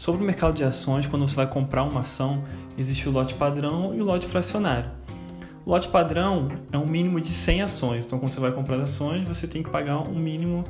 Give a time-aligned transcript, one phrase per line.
[0.00, 2.42] Sobre o mercado de ações, quando você vai comprar uma ação,
[2.78, 4.90] existe o lote padrão e o lote fracionário.
[5.62, 9.26] O lote padrão é um mínimo de 100 ações, então quando você vai comprar ações,
[9.26, 10.64] você tem que pagar um mínimo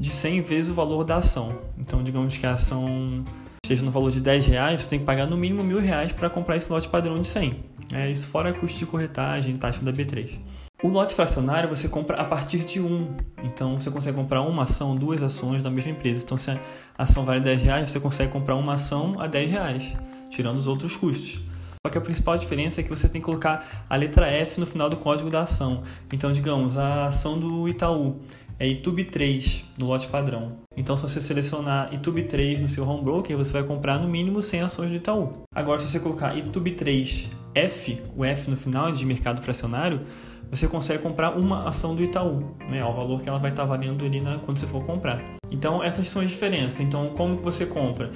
[0.00, 1.58] de 100 vezes o valor da ação.
[1.76, 3.22] Então, digamos que a ação
[3.62, 6.30] esteja no valor de 10 reais, você tem que pagar no mínimo mil reais para
[6.30, 7.73] comprar esse lote padrão de 100.
[7.92, 10.38] É, isso fora custo de corretagem, taxa da B3.
[10.82, 13.16] O lote fracionário você compra a partir de um.
[13.42, 16.24] Então você consegue comprar uma ação, duas ações da mesma empresa.
[16.24, 16.58] Então se a
[16.98, 19.96] ação vale 10 reais, você consegue comprar uma ação a 10 reais,
[20.28, 21.40] tirando os outros custos.
[21.86, 24.64] Só que a principal diferença é que você tem que colocar a letra F no
[24.64, 25.82] final do código da ação.
[26.10, 28.22] Então, digamos, a ação do Itaú
[28.58, 30.52] é ITUB 3 no lote padrão.
[30.74, 34.40] Então, se você selecionar ITUB 3 no seu home broker, você vai comprar no mínimo
[34.40, 35.44] 100 ações do Itaú.
[35.54, 40.00] Agora, se você colocar ITUB 3 F, o F no final de mercado fracionário,
[40.48, 44.06] você consegue comprar uma ação do Itaú, né, ao valor que ela vai estar valendo
[44.06, 45.22] ali na, quando você for comprar.
[45.50, 46.80] Então, essas são as diferenças.
[46.80, 48.10] Então, como você compra?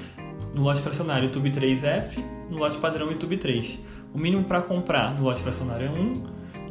[0.55, 3.79] No lote fracionário, YouTube 3F, no lote padrão, YouTube 3.
[4.15, 6.25] O mínimo para comprar no lote fracionário é 1,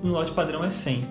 [0.03, 1.05] no lote padrão é 100.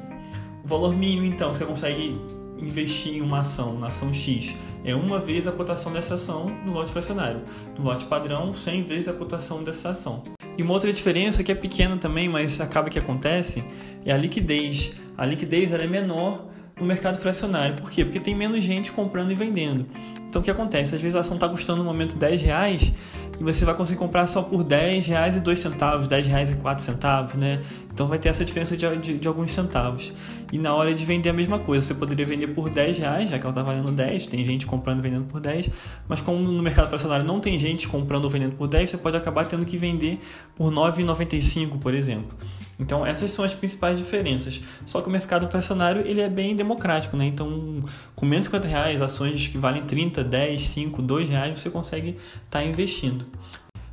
[0.65, 2.21] O valor mínimo, então, você consegue
[2.59, 6.73] investir em uma ação, na ação X, é uma vez a cotação dessa ação no
[6.73, 7.43] lote fracionário.
[7.79, 10.23] No lote padrão, 100 vezes a cotação dessa ação.
[10.57, 13.65] E uma outra diferença que é pequena também, mas acaba que acontece,
[14.05, 14.95] é a liquidez.
[15.17, 16.47] A liquidez ela é menor
[16.79, 17.77] no mercado fracionário.
[17.77, 18.05] Por quê?
[18.05, 19.87] Porque tem menos gente comprando e vendendo.
[20.29, 20.95] Então o que acontece?
[20.95, 22.93] Às vezes a ação está custando no momento 10 reais
[23.41, 26.57] e você vai conseguir comprar só por 10 reais e 2 centavos, 10 reais e
[26.57, 27.63] 4 centavos, né?
[27.91, 30.13] Então vai ter essa diferença de, de, de, alguns centavos.
[30.53, 33.39] E na hora de vender a mesma coisa, você poderia vender por 10 reais, já
[33.39, 35.71] que ela está valendo 10, tem gente comprando e vendendo por 10,
[36.07, 39.17] mas como no mercado fracionário não tem gente comprando ou vendendo por 10, você pode
[39.17, 40.19] acabar tendo que vender
[40.55, 42.37] por 9,95, por exemplo.
[42.79, 44.61] Então essas são as principais diferenças.
[44.85, 47.27] Só que o mercado fracionário ele é bem democrático, né?
[47.27, 47.83] Então
[48.15, 52.11] com menos de 50 reais, ações que valem 30, 10, 5, 2 reais, você consegue
[52.11, 53.27] estar tá investindo.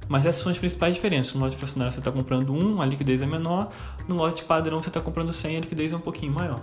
[0.08, 1.34] Mas essas são as principais diferenças.
[1.34, 3.72] No lote fracionário você está comprando 1, a liquidez é menor.
[4.08, 6.62] No lote padrão você está comprando 100, a liquidez é um pouquinho maior.